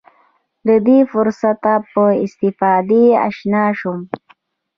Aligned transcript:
له 0.67 0.75
دې 0.87 0.97
فرصته 1.11 1.73
په 1.91 2.03
استفادې 2.23 3.03
اشنا 3.27 3.65
شم. 3.79 3.99